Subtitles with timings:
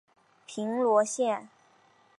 [0.47, 1.47] 平罗线